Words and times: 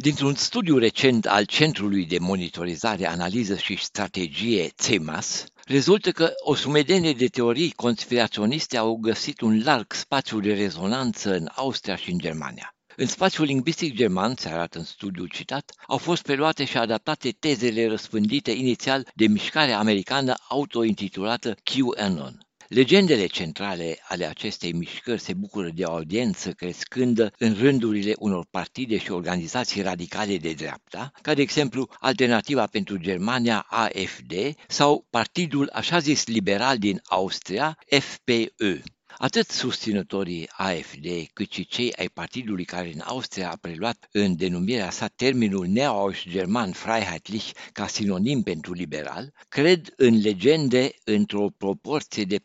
Dintr-un 0.00 0.34
studiu 0.34 0.78
recent 0.78 1.26
al 1.26 1.44
Centrului 1.44 2.04
de 2.04 2.18
Monitorizare, 2.18 3.06
Analiză 3.06 3.56
și 3.56 3.76
Strategie 3.76 4.70
CEMAS, 4.76 5.44
rezultă 5.64 6.10
că 6.10 6.32
o 6.44 6.54
sumedenie 6.54 7.12
de 7.12 7.26
teorii 7.26 7.72
conspiraționiste 7.72 8.76
au 8.76 8.96
găsit 8.96 9.40
un 9.40 9.62
larg 9.64 9.92
spațiu 9.92 10.40
de 10.40 10.54
rezonanță 10.54 11.34
în 11.34 11.48
Austria 11.54 11.96
și 11.96 12.10
în 12.10 12.18
Germania. 12.18 12.74
În 12.96 13.06
spațiul 13.06 13.46
lingvistic 13.46 13.94
german, 13.94 14.34
se 14.36 14.48
arată 14.48 14.78
în 14.78 14.84
studiul 14.84 15.28
citat, 15.28 15.72
au 15.86 15.96
fost 15.96 16.22
preluate 16.22 16.64
și 16.64 16.76
adaptate 16.76 17.30
tezele 17.30 17.88
răspândite 17.88 18.50
inițial 18.50 19.08
de 19.14 19.26
mișcarea 19.26 19.78
americană 19.78 20.34
autointitulată 20.48 21.54
QAnon. 21.62 22.47
Legendele 22.68 23.26
centrale 23.26 23.98
ale 24.08 24.24
acestei 24.24 24.72
mișcări 24.72 25.20
se 25.20 25.34
bucură 25.34 25.70
de 25.74 25.84
o 25.84 25.90
audiență 25.90 26.52
crescândă 26.52 27.32
în 27.38 27.54
rândurile 27.54 28.14
unor 28.18 28.46
partide 28.50 28.98
și 28.98 29.10
organizații 29.10 29.82
radicale 29.82 30.36
de 30.36 30.52
dreapta, 30.52 31.10
ca 31.22 31.34
de 31.34 31.42
exemplu 31.42 31.88
Alternativa 31.98 32.66
pentru 32.66 32.96
Germania 32.96 33.66
AFD 33.68 34.32
sau 34.66 35.06
Partidul 35.10 35.70
așa 35.72 35.98
zis 35.98 36.26
liberal 36.26 36.78
din 36.78 37.00
Austria 37.04 37.78
FPÖ. 37.88 38.78
Atât 39.20 39.48
susținătorii 39.50 40.48
AFD 40.52 41.06
cât 41.32 41.52
și 41.52 41.66
cei 41.66 41.92
ai 41.92 42.08
partidului 42.08 42.64
care 42.64 42.92
în 42.94 43.00
Austria 43.04 43.50
a 43.50 43.56
preluat 43.60 44.08
în 44.12 44.36
denumirea 44.36 44.90
sa 44.90 45.06
termenul 45.06 45.66
neo-german 45.66 46.72
Freiheitlich 46.72 47.50
ca 47.72 47.86
sinonim 47.86 48.42
pentru 48.42 48.72
liberal, 48.72 49.32
cred 49.48 49.92
în 49.96 50.20
legende 50.20 50.90
într-o 51.04 51.48
proporție 51.56 52.24
de 52.24 52.38
43,64%. 52.38 52.42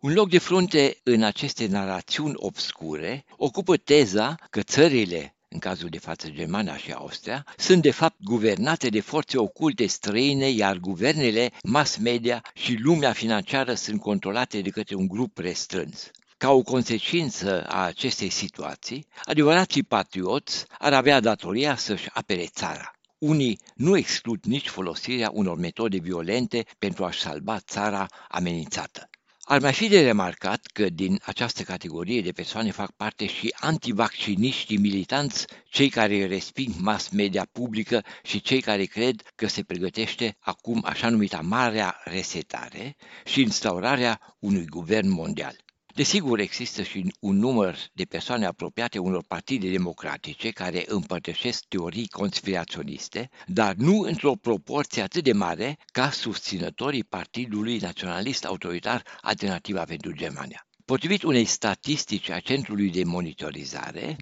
Un 0.00 0.12
loc 0.12 0.28
de 0.28 0.38
frunte 0.38 0.96
în 1.02 1.22
aceste 1.22 1.66
narațiuni 1.66 2.34
obscure 2.36 3.24
ocupă 3.36 3.76
teza 3.76 4.34
că 4.50 4.62
țările 4.62 5.36
în 5.54 5.60
cazul 5.60 5.88
de 5.88 5.98
față 5.98 6.28
Germania 6.30 6.76
și 6.76 6.92
Austria, 6.92 7.46
sunt 7.56 7.82
de 7.82 7.90
fapt 7.90 8.16
guvernate 8.22 8.88
de 8.88 9.00
forțe 9.00 9.38
oculte 9.38 9.86
străine, 9.86 10.50
iar 10.50 10.76
guvernele, 10.76 11.50
mass 11.62 11.96
media 11.96 12.42
și 12.54 12.76
lumea 12.80 13.12
financiară 13.12 13.74
sunt 13.74 14.00
controlate 14.00 14.60
de 14.60 14.70
către 14.70 14.94
un 14.94 15.06
grup 15.06 15.38
restrâns. 15.38 16.10
Ca 16.36 16.50
o 16.50 16.62
consecință 16.62 17.64
a 17.68 17.84
acestei 17.84 18.28
situații, 18.28 19.06
adevărații 19.24 19.82
patrioți 19.82 20.64
ar 20.78 20.92
avea 20.92 21.20
datoria 21.20 21.76
să-și 21.76 22.08
apere 22.12 22.46
țara. 22.46 22.90
Unii 23.18 23.58
nu 23.74 23.96
exclud 23.96 24.44
nici 24.44 24.68
folosirea 24.68 25.30
unor 25.32 25.58
metode 25.58 25.98
violente 25.98 26.64
pentru 26.78 27.04
a-și 27.04 27.20
salva 27.20 27.58
țara 27.58 28.06
amenințată. 28.28 29.08
Ar 29.46 29.60
mai 29.60 29.72
fi 29.72 29.88
de 29.88 30.02
remarcat 30.02 30.66
că 30.72 30.88
din 30.88 31.20
această 31.24 31.62
categorie 31.62 32.20
de 32.20 32.32
persoane 32.32 32.70
fac 32.70 32.90
parte 32.90 33.26
și 33.26 33.54
antivacciniștii 33.60 34.76
militanți, 34.76 35.46
cei 35.68 35.88
care 35.88 36.26
resping 36.26 36.74
mass 36.78 37.08
media 37.08 37.46
publică 37.52 38.04
și 38.22 38.40
cei 38.40 38.60
care 38.60 38.84
cred 38.84 39.22
că 39.34 39.46
se 39.46 39.62
pregătește 39.62 40.36
acum 40.40 40.82
așa 40.84 41.08
numita 41.08 41.40
marea 41.40 42.00
resetare 42.04 42.96
și 43.24 43.40
instaurarea 43.40 44.36
unui 44.38 44.66
guvern 44.66 45.08
mondial. 45.08 45.63
Desigur, 45.94 46.38
există 46.38 46.82
și 46.82 47.14
un 47.20 47.36
număr 47.36 47.76
de 47.92 48.04
persoane 48.04 48.46
apropiate 48.46 48.98
unor 48.98 49.24
partide 49.28 49.70
democratice 49.70 50.50
care 50.50 50.84
împărtășesc 50.86 51.64
teorii 51.68 52.08
conspiraționiste, 52.08 53.30
dar 53.46 53.74
nu 53.74 54.00
într-o 54.00 54.32
proporție 54.32 55.02
atât 55.02 55.24
de 55.24 55.32
mare 55.32 55.78
ca 55.92 56.10
susținătorii 56.10 57.04
Partidului 57.04 57.78
Naționalist 57.78 58.44
Autoritar 58.44 59.02
Alternativa 59.20 59.84
pentru 59.84 60.12
Germania. 60.12 60.66
Potrivit 60.84 61.22
unei 61.22 61.44
statistici 61.44 62.28
a 62.28 62.38
Centrului 62.38 62.90
de 62.90 63.04
Monitorizare, 63.04 64.16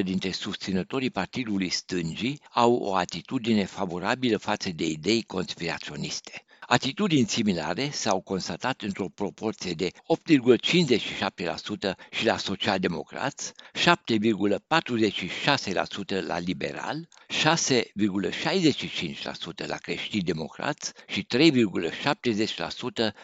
9,41% 0.00 0.02
dintre 0.02 0.30
susținătorii 0.30 1.10
Partidului 1.10 1.68
Stângii 1.68 2.40
au 2.50 2.74
o 2.74 2.94
atitudine 2.94 3.64
favorabilă 3.64 4.36
față 4.36 4.70
de 4.70 4.86
idei 4.86 5.22
conspiraționiste. 5.22 6.44
Atitudini 6.72 7.28
similare 7.28 7.90
s-au 7.90 8.20
constatat 8.20 8.82
într-o 8.82 9.08
proporție 9.08 9.72
de 9.72 9.90
8,57% 9.90 9.92
și 12.10 12.24
la 12.24 12.36
socialdemocrați, 12.36 13.52
7,46% 13.52 16.24
la 16.26 16.38
liberal, 16.38 17.08
6,65% 17.28 19.66
la 19.66 19.76
creștini 19.76 20.22
democrați 20.22 20.92
și 21.06 21.26
3,70% 21.36 21.40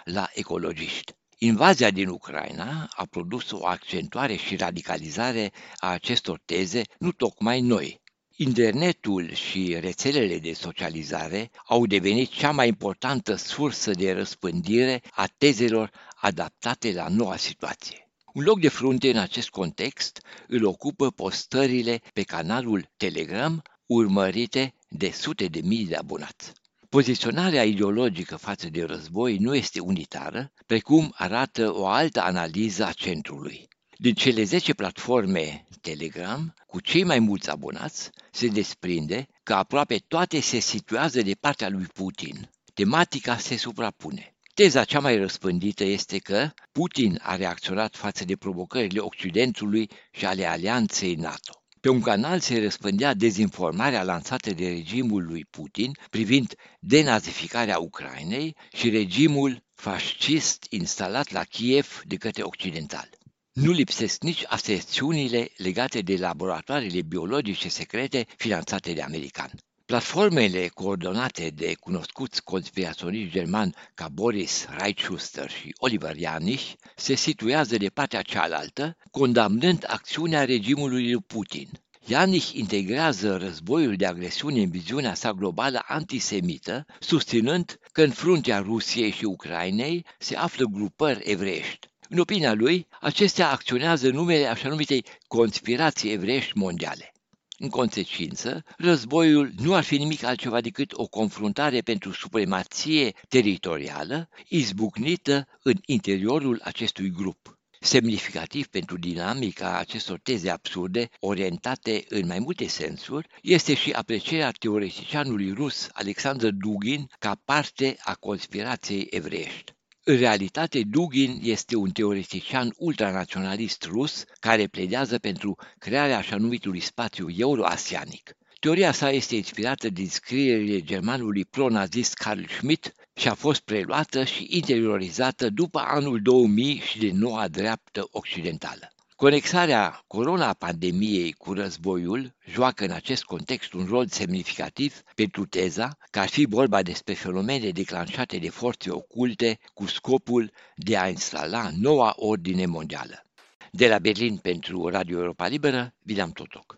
la 0.05 0.28
ecologiști. 0.34 1.13
Invazia 1.39 1.91
din 1.91 2.09
Ucraina 2.09 2.89
a 2.91 3.07
produs 3.11 3.51
o 3.51 3.67
accentuare 3.67 4.37
și 4.37 4.57
radicalizare 4.57 5.53
a 5.77 5.89
acestor 5.89 6.41
teze 6.45 6.83
nu 6.99 7.13
tocmai 7.13 7.61
noi, 7.61 8.01
Internetul 8.38 9.32
și 9.32 9.76
rețelele 9.80 10.38
de 10.38 10.52
socializare 10.52 11.50
au 11.66 11.86
devenit 11.86 12.30
cea 12.30 12.50
mai 12.50 12.69
importantă 12.69 13.34
sursă 13.34 13.91
de 13.91 14.12
răspândire 14.12 15.02
a 15.10 15.28
tezelor 15.38 15.91
adaptate 16.16 16.92
la 16.92 17.08
noua 17.08 17.36
situație. 17.36 18.10
Un 18.32 18.42
loc 18.42 18.60
de 18.60 18.69
frunte 18.69 19.10
în 19.10 19.16
acest 19.16 19.48
context 19.48 20.20
îl 20.48 20.64
ocupă 20.64 21.10
postările 21.10 22.00
pe 22.12 22.22
canalul 22.22 22.91
Telegram 22.97 23.62
urmărite 23.86 24.74
de 24.88 25.10
sute 25.10 25.47
de 25.47 25.60
mii 25.64 25.86
de 25.86 25.97
abonați. 25.97 26.53
Poziționarea 26.88 27.64
ideologică 27.64 28.36
față 28.36 28.68
de 28.68 28.84
război 28.84 29.36
nu 29.36 29.54
este 29.54 29.80
unitară, 29.80 30.53
precum 30.66 31.12
arată 31.14 31.74
o 31.74 31.86
altă 31.86 32.20
analiză 32.22 32.84
a 32.84 32.92
centrului. 32.92 33.68
Din 33.99 34.15
cele 34.15 34.43
10 34.43 34.75
platforme 34.75 35.67
Telegram, 35.81 36.55
cu 36.67 36.81
cei 36.81 37.05
mai 37.05 37.19
mulți 37.19 37.51
abonați, 37.51 38.11
se 38.31 38.47
desprinde 38.47 39.29
că 39.43 39.55
aproape 39.55 39.97
toate 40.09 40.41
se 40.41 40.59
situează 40.59 41.23
de 41.23 41.34
partea 41.41 41.69
lui 41.69 41.84
Putin. 41.84 42.51
Tematica 42.75 43.37
se 43.37 43.57
suprapune. 43.57 44.34
Teza 44.55 44.84
cea 44.84 45.01
mai 45.01 45.17
răspândită 45.17 45.84
este 45.84 46.19
că 46.19 46.51
Putin 46.73 47.19
a 47.23 47.37
reacționat 47.37 47.97
față 47.97 48.25
de 48.25 48.37
provocările 48.37 49.01
Occidentului 49.01 49.91
și 50.11 50.27
ale 50.27 50.45
alianței 50.45 51.15
NATO. 51.15 51.63
Pe 51.81 51.89
un 51.89 52.01
canal 52.01 52.41
se 52.41 52.61
răspândea 52.61 53.15
dezinformarea 53.15 54.03
lansată 54.03 54.51
de 54.51 54.69
regimul 54.69 55.25
lui 55.25 55.45
Putin 55.51 55.93
privind 56.11 56.55
denazificarea 56.81 57.78
Ucrainei 57.78 58.57
și 58.73 58.91
regimul 58.91 59.65
fascist 59.75 60.67
instalat 60.71 61.31
la 61.31 61.45
Kiev 61.45 62.03
de 62.05 62.17
către 62.17 62.43
occidentali. 62.43 63.16
Nu 63.56 63.72
lipsesc 63.72 64.22
nici 64.22 64.44
aserțiunile 64.47 65.49
legate 65.56 66.00
de 66.00 66.17
laboratoarele 66.17 67.03
biologice 67.03 67.69
secrete 67.69 68.27
finanțate 68.37 68.93
de 68.93 69.03
american. 69.03 69.50
Platformele 69.87 70.69
coordonate 70.69 71.50
de 71.55 71.75
cunoscuți 71.81 72.43
conspiraționiști 72.43 73.31
germani 73.31 73.75
ca 73.95 74.09
Boris 74.09 74.66
Reitschuster 74.78 75.50
și 75.50 75.75
Oliver 75.77 76.16
Janich 76.16 76.72
se 76.97 77.15
situează 77.15 77.77
de 77.77 77.89
partea 77.89 78.22
cealaltă, 78.22 78.97
condamnând 79.11 79.84
acțiunea 79.87 80.45
regimului 80.45 81.12
lui 81.12 81.22
Putin. 81.22 81.69
Janich 82.09 82.53
integrează 82.53 83.37
războiul 83.37 83.97
de 83.97 84.06
agresiune 84.06 84.61
în 84.61 84.71
viziunea 84.71 85.15
sa 85.15 85.33
globală 85.33 85.83
antisemită, 85.87 86.84
susținând 87.00 87.78
că 87.93 88.03
în 88.03 88.11
fruntea 88.11 88.59
Rusiei 88.59 89.11
și 89.11 89.25
Ucrainei 89.25 90.06
se 90.19 90.37
află 90.37 90.65
grupări 90.65 91.31
evreiești. 91.31 91.89
În 92.09 92.19
opinia 92.19 92.53
lui, 92.53 92.87
acestea 93.00 93.50
acționează 93.50 94.11
numele 94.11 94.47
așa 94.47 94.69
numitei 94.69 95.05
conspirații 95.27 96.12
evreiești 96.12 96.59
mondiale. 96.59 97.12
În 97.59 97.69
consecință, 97.69 98.65
războiul 98.77 99.53
nu 99.56 99.75
ar 99.75 99.84
fi 99.84 99.97
nimic 99.97 100.22
altceva 100.22 100.61
decât 100.61 100.93
o 100.93 101.06
confruntare 101.06 101.81
pentru 101.81 102.12
supremație 102.12 103.12
teritorială 103.28 104.28
izbucnită 104.49 105.47
în 105.62 105.75
interiorul 105.87 106.61
acestui 106.65 107.11
grup. 107.11 107.59
Semnificativ 107.81 108.66
pentru 108.66 108.99
dinamica 108.99 109.78
acestor 109.78 110.19
teze 110.19 110.50
absurde, 110.50 111.09
orientate 111.21 112.04
în 112.09 112.27
mai 112.27 112.39
multe 112.39 112.66
sensuri, 112.66 113.28
este 113.42 113.75
și 113.75 113.91
aprecierea 113.91 114.51
teoreticianului 114.51 115.53
rus 115.53 115.89
Alexander 115.92 116.51
Dugin 116.51 117.10
ca 117.19 117.41
parte 117.45 117.97
a 118.01 118.15
conspirației 118.15 119.07
evreiești. 119.10 119.76
În 120.08 120.16
realitate, 120.16 120.82
Dugin 120.82 121.41
este 121.42 121.76
un 121.76 121.91
teoretician 121.91 122.74
ultranaționalist 122.76 123.84
rus 123.84 124.24
care 124.41 124.66
pledează 124.66 125.18
pentru 125.18 125.56
crearea 125.78 126.16
așa 126.16 126.36
numitului 126.36 126.80
spațiu 126.80 127.26
euroasianic. 127.36 128.36
Teoria 128.60 128.92
sa 128.92 129.10
este 129.10 129.36
inspirată 129.36 129.88
din 129.88 130.08
scrierile 130.08 130.80
germanului 130.80 131.44
pro-nazist 131.44 132.14
Carl 132.14 132.44
Schmitt 132.48 132.92
și 133.14 133.28
a 133.28 133.34
fost 133.34 133.60
preluată 133.60 134.24
și 134.24 134.47
interiorizată 134.50 135.50
după 135.50 135.78
anul 135.78 136.22
2000 136.22 136.78
și 136.78 136.98
de 136.98 137.10
noua 137.12 137.48
dreaptă 137.48 138.08
occidentală. 138.10 138.96
Conexarea 139.16 140.04
corona-pandemiei 140.07 141.33
cu 141.33 141.53
războiul 141.53 142.34
joacă 142.47 142.84
în 142.84 142.91
acest 142.91 143.24
context 143.24 143.72
un 143.72 143.84
rol 143.84 144.07
semnificativ 144.09 145.03
pentru 145.15 145.47
teza 145.47 145.97
că 146.10 146.18
ar 146.18 146.28
fi 146.28 146.45
vorba 146.45 146.83
despre 146.83 147.15
fenomene 147.15 147.71
declanșate 147.71 148.39
de 148.39 148.48
forțe 148.48 148.91
oculte 148.91 149.59
cu 149.74 149.86
scopul 149.86 150.53
de 150.74 150.97
a 150.97 151.09
instala 151.09 151.71
noua 151.77 152.13
ordine 152.16 152.66
mondială. 152.66 153.22
De 153.71 153.89
la 153.89 153.98
Berlin 153.98 154.36
pentru 154.36 154.89
Radio 154.89 155.18
Europa 155.18 155.47
Liberă, 155.47 155.95
Vilam 156.03 156.30
Totoc. 156.30 156.76